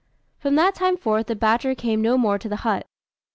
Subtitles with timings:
[0.39, 2.87] From that time forth the badger came no more to the hut.